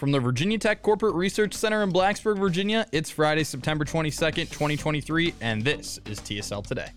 [0.00, 5.34] From the Virginia Tech Corporate Research Center in Blacksburg, Virginia, it's Friday, September 22nd, 2023,
[5.42, 6.88] and this is TSL Today.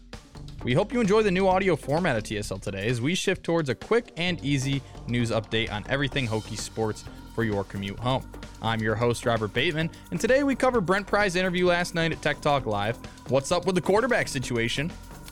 [0.64, 3.68] We hope you enjoy the new audio format of TSL Today as we shift towards
[3.68, 7.04] a quick and easy news update on everything Hokie sports
[7.36, 8.26] for your commute home.
[8.62, 12.22] I'm your host, Robert Bateman, and today we cover Brent Pry's interview last night at
[12.22, 12.96] Tech Talk Live,
[13.28, 14.90] what's up with the quarterback situation,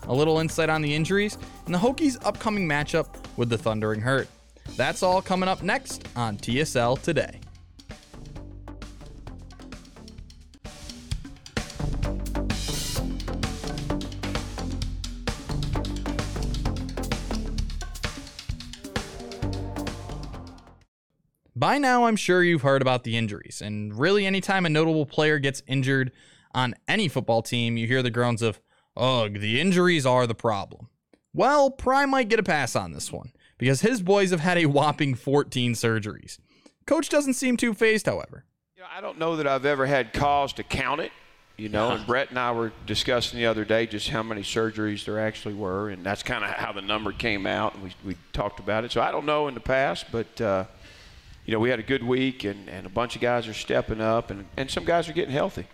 [0.10, 4.28] a little insight on the injuries, and the Hokies' upcoming matchup with the Thundering Herd.
[4.76, 7.40] That's all coming up next on TSL Today.
[21.62, 25.38] By now, I'm sure you've heard about the injuries, and really, anytime a notable player
[25.38, 26.12] gets injured
[26.56, 28.60] on any football team, you hear the groans of,
[28.98, 30.88] ugh, the injuries are the problem.
[31.36, 34.66] Well, Pry might get a pass on this one, because his boys have had a
[34.66, 36.40] whopping 14 surgeries.
[36.88, 38.44] Coach doesn't seem too phased, however.
[38.76, 41.12] You know, I don't know that I've ever had cause to count it,
[41.58, 45.06] you know, and Brett and I were discussing the other day just how many surgeries
[45.06, 48.18] there actually were, and that's kind of how the number came out, and we, we
[48.34, 48.92] talked about it.
[48.92, 50.42] So I don't know in the past, but.
[50.42, 50.64] Uh,
[51.52, 54.00] you know, we had a good week, and, and a bunch of guys are stepping
[54.00, 55.68] up, and, and some guys are getting healthy.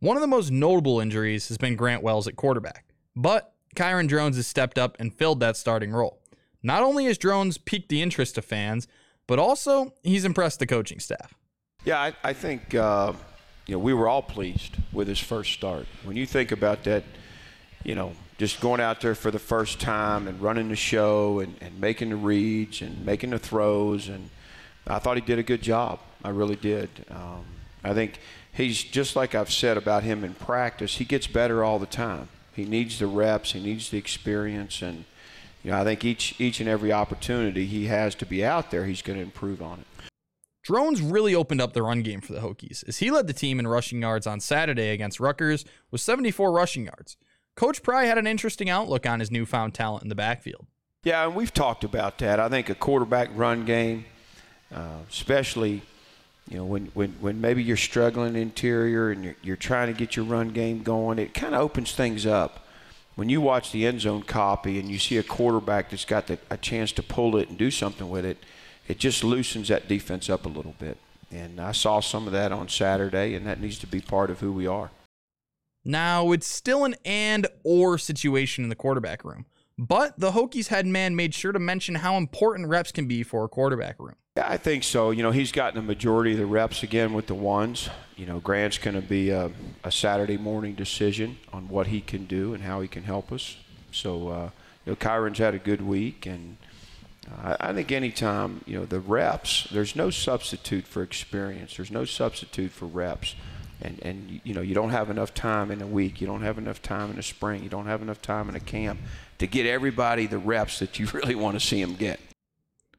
[0.00, 2.84] One of the most notable injuries has been Grant Wells at quarterback,
[3.16, 6.20] but Kyron Drones has stepped up and filled that starting role.
[6.62, 8.86] Not only has Drones piqued the interest of fans,
[9.26, 11.32] but also he's impressed the coaching staff.
[11.86, 13.14] Yeah, I, I think uh,
[13.66, 15.86] you know we were all pleased with his first start.
[16.04, 17.04] When you think about that,
[17.84, 21.56] you know, just going out there for the first time and running the show and,
[21.62, 24.28] and making the reads and making the throws and–
[24.86, 26.00] I thought he did a good job.
[26.24, 26.90] I really did.
[27.10, 27.44] Um,
[27.84, 28.18] I think
[28.52, 30.96] he's just like I've said about him in practice.
[30.96, 32.28] He gets better all the time.
[32.54, 33.52] He needs the reps.
[33.52, 35.04] He needs the experience, and
[35.62, 38.86] you know I think each each and every opportunity he has to be out there,
[38.86, 39.86] he's going to improve on it.
[40.62, 43.58] Drones really opened up the run game for the Hokies as he led the team
[43.58, 47.16] in rushing yards on Saturday against Rutgers with 74 rushing yards.
[47.56, 50.66] Coach Pry had an interesting outlook on his newfound talent in the backfield.
[51.02, 52.38] Yeah, and we've talked about that.
[52.38, 54.04] I think a quarterback run game
[54.74, 55.82] uh, especially
[56.48, 60.16] you know when, when, when maybe you're struggling interior and you're, you're trying to get
[60.16, 62.66] your run game going it kind of opens things up.
[63.14, 66.38] When you watch the end zone copy and you see a quarterback that's got the,
[66.48, 68.38] a chance to pull it and do something with it
[68.88, 70.98] it just loosens that defense up a little bit.
[71.30, 74.40] And i saw some of that on saturday and that needs to be part of
[74.40, 74.90] who we are.
[75.84, 79.46] Now it's still an and or situation in the quarterback room
[79.78, 83.44] but the Hokies head man made sure to mention how important reps can be for
[83.44, 84.16] a quarterback room.
[84.36, 85.10] Yeah, I think so.
[85.10, 87.90] You know, he's gotten the majority of the reps again with the ones.
[88.16, 89.50] You know, Grant's going to be a,
[89.84, 93.56] a, Saturday morning decision on what he can do and how he can help us.
[93.90, 94.50] So, uh,
[94.86, 96.56] you know, Kyron's had a good week, and
[97.30, 101.76] uh, I think anytime, you know, the reps, there's no substitute for experience.
[101.76, 103.34] There's no substitute for reps.
[103.82, 106.20] And, and you know, you don't have enough time in a week.
[106.20, 107.62] You don't have enough time in a spring.
[107.62, 109.00] You don't have enough time in a camp
[109.42, 112.20] to get everybody the reps that you really want to see them get.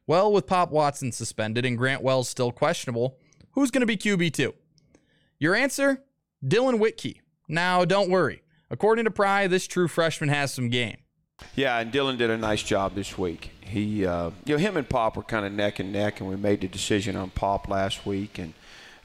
[0.06, 3.16] Well, with Pop Watson suspended and Grant Wells still questionable,
[3.52, 4.52] who's going to be QB2?
[5.38, 6.04] Your answer?
[6.44, 7.20] Dylan Wittke.
[7.48, 8.42] Now, don't worry.
[8.70, 10.98] According to Pry, this true freshman has some game.
[11.56, 13.50] Yeah, and Dylan did a nice job this week.
[13.62, 16.36] He, uh, you know, him and Pop were kind of neck and neck, and we
[16.36, 18.52] made the decision on Pop last week, and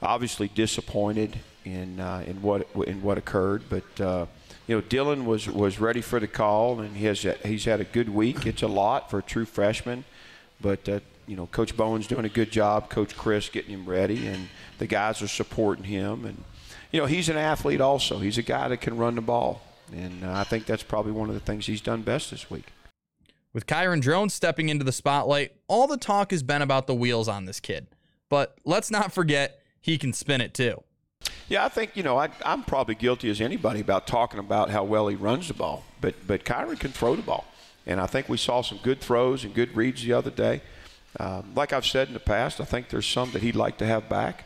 [0.02, 4.26] obviously disappointed in uh, in what in what occurred, but uh,
[4.70, 7.84] you know, Dylan was was ready for the call, and he has he's had a
[7.84, 8.46] good week.
[8.46, 10.04] It's a lot for a true freshman,
[10.62, 12.88] but uh, you know, Coach Bowen's doing a good job.
[12.88, 14.48] Coach Chris getting him ready, and
[14.78, 16.24] the guys are supporting him.
[16.24, 16.44] And
[16.92, 18.20] you know, he's an athlete also.
[18.20, 21.30] He's a guy that can run the ball, and uh, I think that's probably one
[21.30, 22.68] of the things he's done best this week.
[23.54, 27.28] With Kyron Drones stepping into the spotlight, all the talk has been about the wheels
[27.28, 27.88] on this kid.
[28.30, 30.84] But let's not forget he can spin it too.
[31.50, 34.84] Yeah, I think you know I, am probably guilty as anybody about talking about how
[34.84, 37.46] well he runs the ball, but but Kyron can throw the ball,
[37.88, 40.62] and I think we saw some good throws and good reads the other day.
[41.20, 43.86] Um, like I've said in the past, I think there's some that he'd like to
[43.86, 44.46] have back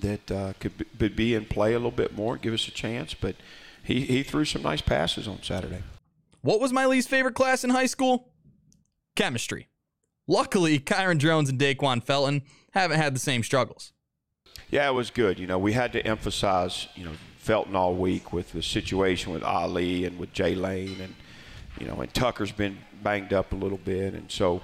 [0.00, 3.12] that uh, could be, be in play a little bit more, give us a chance.
[3.12, 3.36] But
[3.82, 5.82] he he threw some nice passes on Saturday.
[6.40, 8.32] What was my least favorite class in high school?
[9.14, 9.68] Chemistry.
[10.26, 12.42] Luckily, Kyron Drones and Daquan Felton
[12.72, 13.92] haven't had the same struggles.
[14.70, 15.38] Yeah, it was good.
[15.38, 19.42] You know, we had to emphasize, you know, Felton all week with the situation with
[19.42, 21.14] Ali and with Jaylin Lane, and
[21.78, 24.62] you know, and Tucker's been banged up a little bit, and so,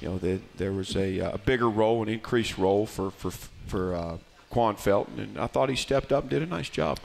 [0.00, 3.30] you know, the, there was a, a bigger role, an increased role for for
[3.66, 4.18] for uh,
[4.50, 6.98] Quan Felton, and I thought he stepped up and did a nice job.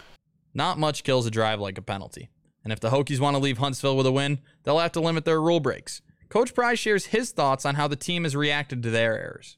[0.54, 2.30] Not much kills a drive like a penalty,
[2.64, 5.26] and if the Hokies want to leave Huntington with a win, they'll have to limit
[5.26, 6.02] their rule breaks.
[6.30, 9.58] Coach Pry shares his thoughts on how the team has reacted to their errors.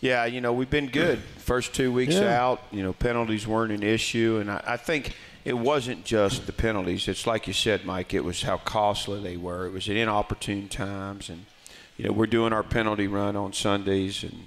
[0.00, 1.18] Yeah, you know, we've been good.
[1.38, 2.40] First two weeks yeah.
[2.40, 4.38] out, you know, penalties weren't an issue.
[4.40, 5.14] And I, I, think
[5.44, 7.06] it wasn't just the penalties.
[7.06, 9.66] It's like you said, Mike, it was how costly they were.
[9.66, 11.28] It was at inopportune times.
[11.28, 11.44] And,
[11.98, 14.22] you know, we're doing our penalty run on Sundays.
[14.22, 14.46] And,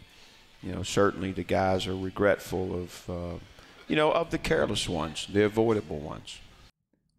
[0.63, 3.39] you know, certainly the guys are regretful of, uh,
[3.87, 6.39] you know, of the careless ones, the avoidable ones.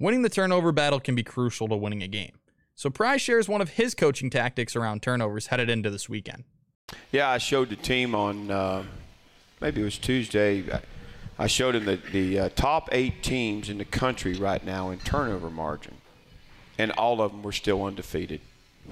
[0.00, 2.32] Winning the turnover battle can be crucial to winning a game.
[2.74, 6.42] So Pry shares one of his coaching tactics around turnovers headed into this weekend.
[7.12, 8.84] Yeah, I showed the team on uh,
[9.60, 10.64] maybe it was Tuesday.
[11.38, 14.98] I showed them the, the uh, top eight teams in the country right now in
[14.98, 15.94] turnover margin,
[16.78, 18.40] and all of them were still undefeated,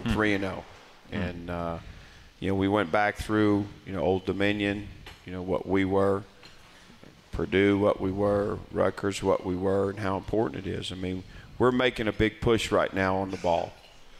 [0.02, 0.10] hmm.
[0.10, 0.64] three and zero.
[0.64, 1.16] Oh.
[1.16, 1.22] Hmm.
[1.22, 1.78] And uh,
[2.40, 4.88] you know, we went back through you know Old Dominion,
[5.24, 6.22] you know what we were,
[7.32, 10.90] Purdue what we were, Rutgers what we were, and how important it is.
[10.90, 11.22] I mean,
[11.58, 13.72] we're making a big push right now on the ball,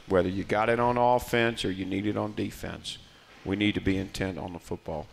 [0.07, 2.97] whether you got it on offense or you need it on defense
[3.45, 5.07] we need to be intent on the football.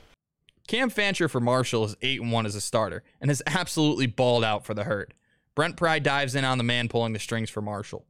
[0.66, 4.44] Cam Fancher for Marshall is 8 and 1 as a starter and has absolutely balled
[4.44, 5.14] out for the Herd.
[5.54, 8.04] Brent Pry dives in on the man pulling the strings for Marshall.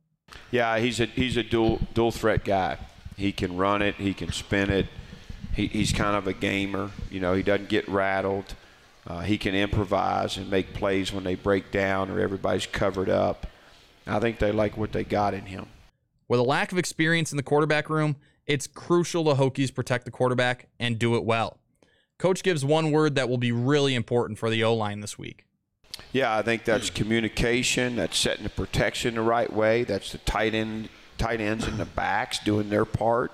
[0.51, 2.79] Yeah, he's a he's a dual dual threat guy.
[3.17, 4.87] He can run it, he can spin it.
[5.55, 6.91] He, he's kind of a gamer.
[7.11, 8.55] You know, he doesn't get rattled.
[9.07, 13.47] Uh, he can improvise and make plays when they break down or everybody's covered up.
[14.07, 15.67] I think they like what they got in him.
[16.31, 18.15] With a lack of experience in the quarterback room,
[18.47, 21.59] it's crucial the Hokies protect the quarterback and do it well.
[22.21, 25.45] Coach gives one word that will be really important for the O line this week.
[26.13, 27.97] Yeah, I think that's communication.
[27.97, 29.83] That's setting the protection the right way.
[29.83, 30.89] That's the tight end,
[31.19, 33.33] tight ends and the backs doing their part.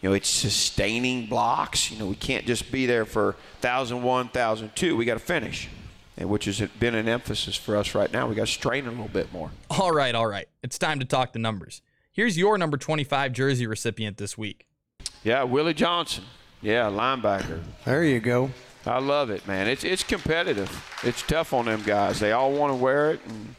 [0.00, 1.90] You know, it's sustaining blocks.
[1.90, 4.96] You know, we can't just be there for thousand one, thousand two.
[4.96, 5.68] We got to finish,
[6.16, 8.26] and which has been an emphasis for us right now.
[8.26, 9.50] We got to strain a little bit more.
[9.68, 10.48] All right, all right.
[10.62, 11.82] It's time to talk the numbers.
[12.20, 14.66] Here's your number 25 jersey recipient this week.
[15.24, 16.24] Yeah, Willie Johnson.
[16.60, 17.62] Yeah, linebacker.
[17.86, 18.50] There you go.
[18.84, 19.66] I love it, man.
[19.66, 20.70] It's it's competitive.
[21.02, 22.20] It's tough on them guys.
[22.20, 23.54] They all want to wear it, and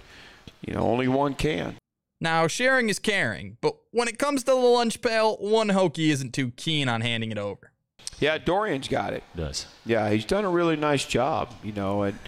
[0.61, 1.75] you know only one can.
[2.19, 6.35] Now, sharing is caring, but when it comes to the lunch pail, one Hokie isn't
[6.35, 7.71] too keen on handing it over.
[8.19, 9.23] Yeah, Dorian's got it.
[9.35, 9.65] Does.
[9.87, 12.19] Yeah, he's done a really nice job, you know, and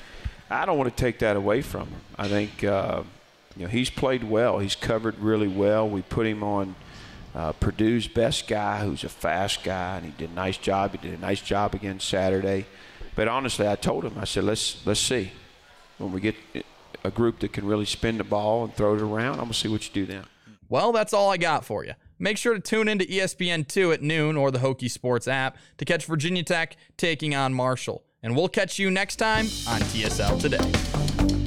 [0.50, 2.02] I don't want to take that away from him.
[2.18, 3.04] I think uh,
[3.56, 4.60] you know, he's played well.
[4.60, 5.88] He's covered really well.
[5.88, 6.76] We put him on
[7.36, 10.92] uh, Purdue's best guy, who's a fast guy, and he did a nice job.
[10.92, 12.66] He did a nice job again Saturday.
[13.16, 15.32] But honestly, I told him, I said, let's let's see
[15.98, 16.36] when we get
[17.04, 19.34] a group that can really spin the ball and throw it around.
[19.34, 20.26] I'm gonna see what you do then.
[20.70, 21.94] Well, that's all I got for you.
[22.18, 26.06] Make sure to tune into ESPN2 at noon or the Hokie Sports app to catch
[26.06, 28.04] Virginia Tech taking on Marshall.
[28.24, 31.43] And we'll catch you next time on TSL Today.